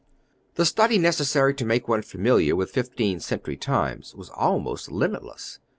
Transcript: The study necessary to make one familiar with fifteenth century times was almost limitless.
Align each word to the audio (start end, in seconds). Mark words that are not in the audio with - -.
The 0.55 0.65
study 0.65 0.97
necessary 0.97 1.53
to 1.53 1.63
make 1.63 1.87
one 1.87 2.01
familiar 2.01 2.55
with 2.55 2.71
fifteenth 2.71 3.21
century 3.21 3.55
times 3.55 4.15
was 4.15 4.29
almost 4.31 4.91
limitless. 4.91 5.59